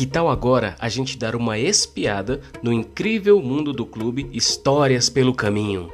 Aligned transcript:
Que 0.00 0.06
tal 0.06 0.30
agora 0.30 0.76
a 0.78 0.88
gente 0.88 1.18
dar 1.18 1.36
uma 1.36 1.58
espiada 1.58 2.40
no 2.62 2.72
incrível 2.72 3.38
mundo 3.42 3.70
do 3.70 3.84
clube 3.84 4.30
Histórias 4.32 5.10
pelo 5.10 5.34
Caminho? 5.34 5.92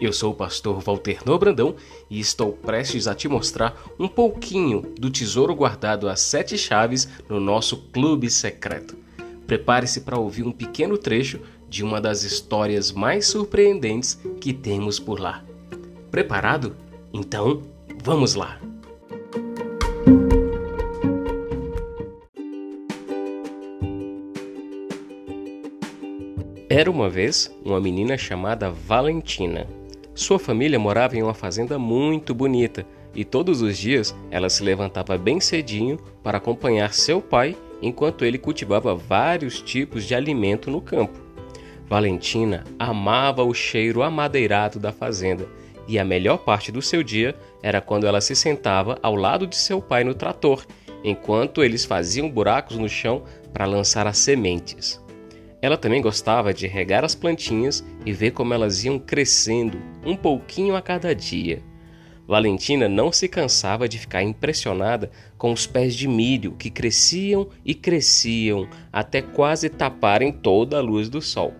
Eu 0.00 0.12
sou 0.12 0.30
o 0.30 0.34
pastor 0.36 0.80
Walter 0.80 1.18
Nobrandão 1.26 1.74
e 2.08 2.20
estou 2.20 2.52
prestes 2.52 3.08
a 3.08 3.16
te 3.16 3.26
mostrar 3.26 3.76
um 3.98 4.06
pouquinho 4.06 4.82
do 4.96 5.10
tesouro 5.10 5.56
guardado 5.56 6.08
às 6.08 6.20
sete 6.20 6.56
chaves 6.56 7.08
no 7.28 7.40
nosso 7.40 7.78
clube 7.90 8.30
secreto. 8.30 8.96
Prepare-se 9.44 10.02
para 10.02 10.20
ouvir 10.20 10.44
um 10.44 10.52
pequeno 10.52 10.96
trecho 10.96 11.40
de 11.68 11.82
uma 11.82 12.00
das 12.00 12.22
histórias 12.22 12.92
mais 12.92 13.26
surpreendentes 13.26 14.20
que 14.40 14.52
temos 14.52 15.00
por 15.00 15.18
lá. 15.18 15.44
Preparado? 16.12 16.76
Então, 17.12 17.64
vamos 18.04 18.36
lá! 18.36 18.60
Era 26.78 26.92
uma 26.92 27.10
vez 27.10 27.52
uma 27.64 27.80
menina 27.80 28.16
chamada 28.16 28.70
Valentina. 28.70 29.66
Sua 30.14 30.38
família 30.38 30.78
morava 30.78 31.16
em 31.16 31.22
uma 31.24 31.34
fazenda 31.34 31.76
muito 31.76 32.32
bonita 32.32 32.86
e 33.12 33.24
todos 33.24 33.62
os 33.62 33.76
dias 33.76 34.14
ela 34.30 34.48
se 34.48 34.62
levantava 34.62 35.18
bem 35.18 35.40
cedinho 35.40 35.98
para 36.22 36.38
acompanhar 36.38 36.94
seu 36.94 37.20
pai 37.20 37.56
enquanto 37.82 38.24
ele 38.24 38.38
cultivava 38.38 38.94
vários 38.94 39.60
tipos 39.60 40.04
de 40.04 40.14
alimento 40.14 40.70
no 40.70 40.80
campo. 40.80 41.18
Valentina 41.88 42.62
amava 42.78 43.42
o 43.42 43.52
cheiro 43.52 44.00
amadeirado 44.00 44.78
da 44.78 44.92
fazenda 44.92 45.48
e 45.88 45.98
a 45.98 46.04
melhor 46.04 46.38
parte 46.38 46.70
do 46.70 46.80
seu 46.80 47.02
dia 47.02 47.34
era 47.60 47.80
quando 47.80 48.06
ela 48.06 48.20
se 48.20 48.36
sentava 48.36 49.00
ao 49.02 49.16
lado 49.16 49.48
de 49.48 49.56
seu 49.56 49.82
pai 49.82 50.04
no 50.04 50.14
trator, 50.14 50.64
enquanto 51.02 51.64
eles 51.64 51.84
faziam 51.84 52.30
buracos 52.30 52.76
no 52.76 52.88
chão 52.88 53.24
para 53.52 53.66
lançar 53.66 54.06
as 54.06 54.18
sementes. 54.18 55.02
Ela 55.60 55.76
também 55.76 56.00
gostava 56.00 56.54
de 56.54 56.66
regar 56.66 57.04
as 57.04 57.14
plantinhas 57.14 57.84
e 58.06 58.12
ver 58.12 58.30
como 58.30 58.54
elas 58.54 58.84
iam 58.84 58.98
crescendo, 58.98 59.80
um 60.04 60.14
pouquinho 60.14 60.76
a 60.76 60.82
cada 60.82 61.14
dia. 61.14 61.62
Valentina 62.28 62.88
não 62.88 63.10
se 63.10 63.26
cansava 63.26 63.88
de 63.88 63.98
ficar 63.98 64.22
impressionada 64.22 65.10
com 65.38 65.50
os 65.50 65.66
pés 65.66 65.96
de 65.96 66.06
milho 66.06 66.52
que 66.52 66.68
cresciam 66.68 67.48
e 67.64 67.74
cresciam 67.74 68.68
até 68.92 69.22
quase 69.22 69.70
taparem 69.70 70.30
toda 70.30 70.76
a 70.76 70.82
luz 70.82 71.08
do 71.08 71.22
sol. 71.22 71.54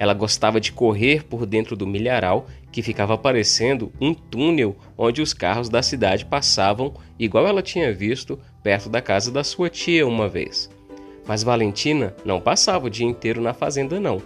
Ela 0.00 0.12
gostava 0.12 0.60
de 0.60 0.72
correr 0.72 1.24
por 1.24 1.46
dentro 1.46 1.76
do 1.76 1.86
milharal, 1.86 2.46
que 2.72 2.82
ficava 2.82 3.16
parecendo 3.16 3.92
um 4.00 4.12
túnel 4.12 4.74
onde 4.96 5.22
os 5.22 5.32
carros 5.32 5.68
da 5.68 5.82
cidade 5.82 6.24
passavam, 6.24 6.94
igual 7.18 7.46
ela 7.46 7.62
tinha 7.62 7.92
visto 7.92 8.38
perto 8.62 8.88
da 8.88 9.00
casa 9.00 9.30
da 9.30 9.44
sua 9.44 9.70
tia 9.70 10.06
uma 10.06 10.28
vez. 10.28 10.68
Mas 11.30 11.44
Valentina 11.44 12.12
não 12.24 12.40
passava 12.40 12.88
o 12.88 12.90
dia 12.90 13.06
inteiro 13.06 13.40
na 13.40 13.54
fazenda, 13.54 14.00
não. 14.00 14.20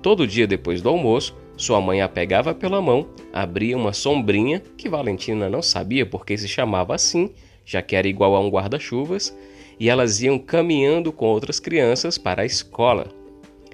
Todo 0.00 0.28
dia 0.28 0.46
depois 0.46 0.80
do 0.80 0.88
almoço, 0.88 1.36
sua 1.56 1.80
mãe 1.80 2.00
a 2.00 2.08
pegava 2.08 2.54
pela 2.54 2.80
mão, 2.80 3.08
abria 3.32 3.76
uma 3.76 3.92
sombrinha, 3.92 4.62
que 4.76 4.88
Valentina 4.88 5.50
não 5.50 5.60
sabia 5.60 6.06
por 6.06 6.24
que 6.24 6.38
se 6.38 6.46
chamava 6.46 6.94
assim, 6.94 7.32
já 7.64 7.82
que 7.82 7.96
era 7.96 8.06
igual 8.06 8.36
a 8.36 8.38
um 8.38 8.48
guarda-chuvas, 8.48 9.36
e 9.80 9.90
elas 9.90 10.22
iam 10.22 10.38
caminhando 10.38 11.10
com 11.10 11.26
outras 11.26 11.58
crianças 11.58 12.16
para 12.16 12.42
a 12.42 12.46
escola. 12.46 13.08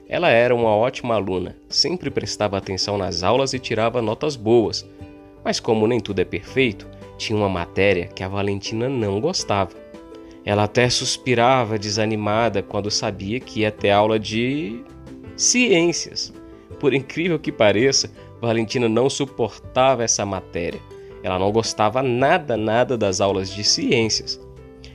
Ela 0.09 0.31
era 0.31 0.55
uma 0.55 0.75
ótima 0.75 1.17
aluna, 1.17 1.55
sempre 1.69 2.11
prestava 2.11 2.57
atenção 2.57 2.97
nas 2.97 3.23
aulas 3.23 3.53
e 3.53 3.59
tirava 3.59 4.01
notas 4.01 4.35
boas. 4.35 4.89
Mas 5.45 5.61
como 5.61 5.87
nem 5.87 6.01
tudo 6.01 6.21
é 6.21 6.25
perfeito, 6.25 6.89
tinha 7.19 7.39
uma 7.39 7.51
matéria 7.51 8.07
que 8.07 8.23
a 8.23 8.29
Valentina 8.29 8.89
não 8.89 9.21
gostava. 9.21 9.92
Ela 10.45 10.65
até 10.65 10.89
suspirava 10.91 11.79
desanimada 11.79 12.63
quando 12.63 12.91
sabia 12.91 13.39
que 13.39 13.61
ia 13.61 13.71
ter 13.71 13.91
aula 13.91 14.19
de 14.19 14.83
ciências. 15.37 16.33
Por 16.81 16.93
incrível 16.93 17.39
que 17.39 17.53
pareça, 17.53 18.11
Valentina 18.41 18.89
não 18.89 19.09
suportava 19.09 20.03
essa 20.03 20.27
matéria. 20.27 20.81
Ela 21.23 21.39
não 21.39 21.53
gostava 21.53 22.03
nada, 22.03 22.57
nada 22.57 22.99
das 22.99 23.21
aulas 23.21 23.55
de 23.55 23.63
ciências. 23.63 24.41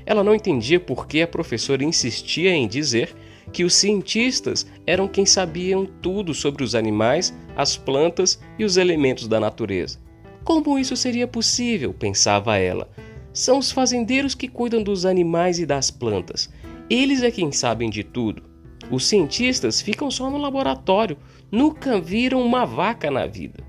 Ela 0.05 0.23
não 0.23 0.35
entendia 0.35 0.79
por 0.79 1.07
que 1.07 1.21
a 1.21 1.27
professora 1.27 1.83
insistia 1.83 2.51
em 2.51 2.67
dizer 2.67 3.15
que 3.53 3.63
os 3.63 3.73
cientistas 3.73 4.67
eram 4.85 5.07
quem 5.07 5.25
sabiam 5.25 5.85
tudo 6.01 6.33
sobre 6.33 6.63
os 6.63 6.75
animais, 6.75 7.33
as 7.55 7.77
plantas 7.77 8.39
e 8.59 8.65
os 8.65 8.75
elementos 8.75 9.27
da 9.27 9.39
natureza. 9.39 9.99
Como 10.43 10.77
isso 10.77 10.95
seria 10.95 11.27
possível? 11.27 11.93
pensava 11.93 12.57
ela. 12.57 12.89
São 13.37 13.59
os 13.59 13.71
fazendeiros 13.71 14.33
que 14.33 14.47
cuidam 14.47 14.81
dos 14.81 15.05
animais 15.05 15.59
e 15.59 15.65
das 15.67 15.91
plantas. 15.91 16.49
Eles 16.89 17.21
é 17.21 17.29
quem 17.29 17.51
sabem 17.51 17.87
de 17.87 18.03
tudo. 18.03 18.41
Os 18.89 19.05
cientistas 19.05 19.79
ficam 19.79 20.09
só 20.09 20.27
no 20.27 20.39
laboratório, 20.39 21.15
nunca 21.51 22.01
viram 22.01 22.41
uma 22.41 22.65
vaca 22.65 23.11
na 23.11 23.27
vida. 23.27 23.63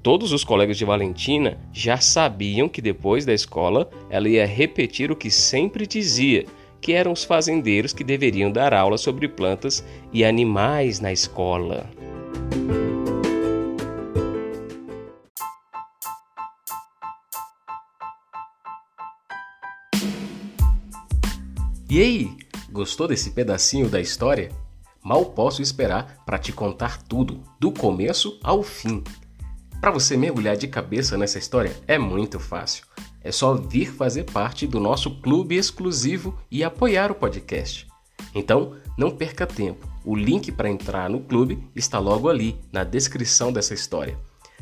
Todos 0.00 0.30
os 0.30 0.44
colegas 0.44 0.78
de 0.78 0.84
Valentina 0.84 1.58
já 1.72 1.96
sabiam 1.96 2.68
que 2.68 2.80
depois 2.80 3.26
da 3.26 3.34
escola 3.34 3.90
ela 4.08 4.28
ia 4.28 4.46
repetir 4.46 5.10
o 5.10 5.16
que 5.16 5.28
sempre 5.28 5.88
dizia 5.88 6.46
que 6.80 6.92
eram 6.92 7.10
os 7.10 7.24
fazendeiros 7.24 7.92
que 7.92 8.04
deveriam 8.04 8.52
dar 8.52 8.72
aula 8.72 8.96
sobre 8.96 9.26
plantas 9.26 9.84
e 10.12 10.24
animais 10.24 11.00
na 11.00 11.12
escola. 11.12 11.90
E 21.94 22.02
aí, 22.02 22.36
gostou 22.72 23.06
desse 23.06 23.30
pedacinho 23.30 23.88
da 23.88 24.00
história? 24.00 24.50
Mal 25.00 25.26
posso 25.26 25.62
esperar 25.62 26.24
para 26.26 26.40
te 26.40 26.50
contar 26.50 27.00
tudo, 27.00 27.40
do 27.60 27.70
começo 27.70 28.36
ao 28.42 28.64
fim. 28.64 29.04
Para 29.80 29.92
você 29.92 30.16
mergulhar 30.16 30.56
de 30.56 30.66
cabeça 30.66 31.16
nessa 31.16 31.38
história 31.38 31.70
é 31.86 31.96
muito 31.96 32.40
fácil. 32.40 32.84
É 33.22 33.30
só 33.30 33.54
vir 33.54 33.92
fazer 33.92 34.24
parte 34.24 34.66
do 34.66 34.80
nosso 34.80 35.20
clube 35.20 35.54
exclusivo 35.54 36.36
e 36.50 36.64
apoiar 36.64 37.12
o 37.12 37.14
podcast. 37.14 37.86
Então, 38.34 38.74
não 38.98 39.12
perca 39.12 39.46
tempo. 39.46 39.88
O 40.04 40.16
link 40.16 40.50
para 40.50 40.68
entrar 40.68 41.08
no 41.08 41.20
clube 41.20 41.62
está 41.76 42.00
logo 42.00 42.28
ali, 42.28 42.58
na 42.72 42.82
descrição 42.82 43.52
dessa 43.52 43.72
história. 43.72 44.18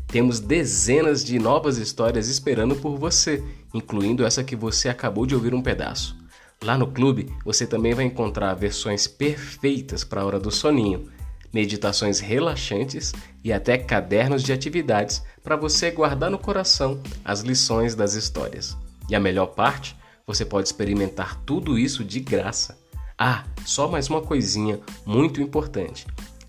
Temos 0.07 0.39
dezenas 0.39 1.25
de 1.25 1.39
novas 1.39 1.79
histórias 1.79 2.29
esperando 2.29 2.77
por 2.77 2.99
você, 2.99 3.43
incluindo 3.73 4.23
essa 4.23 4.45
que 4.45 4.55
você 4.55 4.91
acabou 4.91 5.25
de 5.25 5.35
ouvir 5.35 5.55
um 5.55 5.63
pedaço. 5.63 6.21
Lá 6.63 6.79
no 6.79 6.87
clube, 6.87 7.33
você 7.45 7.67
também 7.67 7.95
vai 7.95 8.05
encontrar 8.05 8.55
versões 8.55 9.07
perfeitas 9.07 10.05
para 10.05 10.21
a 10.21 10.25
hora 10.25 10.39
do 10.39 10.51
soninho 10.51 11.11
meditações 11.53 12.19
relaxantes 12.19 13.13
e 13.45 13.53
até 13.53 13.77
cadernos 13.77 14.43
de 14.43 14.53
atividades 14.53 15.23
para 15.43 15.57
você 15.57 15.91
guardar 15.91 16.31
no 16.31 16.39
coração 16.39 17.01
as 17.25 17.41
lições 17.41 17.95
das 17.95 18.15
histórias. 18.15 18.77
E 19.09 19.15
a 19.15 19.21
melhor 19.21 19.47
parte, 19.49 19.97
você 20.27 20.45
pode 20.45 20.69
experimentar 20.69 21.37
tudo 21.45 21.79
isso 21.79 22.03
de 22.03 22.21
graça. 22.21 22.79
Ah, 23.19 23.45
só 23.65 23.87
mais 23.87 24.09
uma 24.09 24.23
coisinha 24.23 24.81
muito 25.05 25.43
importante. 25.43 26.07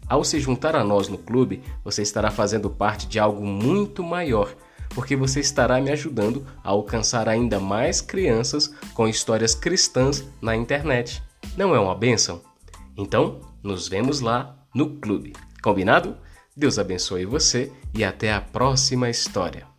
Ao 0.08 0.24
se 0.24 0.40
juntar 0.40 0.76
a 0.76 0.84
nós 0.84 1.08
no 1.08 1.18
clube, 1.18 1.62
você 1.84 2.02
estará 2.02 2.32
fazendo 2.32 2.70
parte 2.70 3.08
de 3.08 3.20
algo 3.20 3.46
muito 3.46 4.04
maior, 4.04 4.54
porque 4.94 5.16
você 5.16 5.40
estará 5.40 5.80
me 5.82 5.92
ajudando 5.92 6.46
a 6.64 6.70
alcançar 6.70 7.28
ainda 7.28 7.60
mais 7.60 8.02
crianças 8.02 8.74
com 8.94 9.08
histórias 9.08 9.56
cristãs 9.56 10.24
na 10.42 10.56
internet. 10.56 11.24
Não 11.58 11.76
é 11.76 11.80
uma 11.80 11.96
benção? 11.96 12.42
Então, 12.98 13.42
nos 13.62 13.88
vemos 13.88 14.20
lá 14.20 14.56
no 14.74 14.98
clube. 14.98 15.34
Combinado? 15.62 16.18
Deus 16.56 16.78
abençoe 16.78 17.26
você 17.26 17.72
e 17.94 18.04
até 18.04 18.32
a 18.32 18.40
próxima 18.42 19.10
história. 19.10 19.73